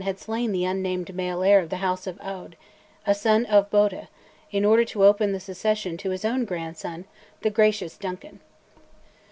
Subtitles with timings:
[0.03, 2.53] had slain the unnamed male heir of the House of Aodh,
[3.05, 4.07] a son of Boedhe,
[4.51, 7.05] in order to open the succession to his own grandson,
[7.43, 8.39] "the gracious Duncan."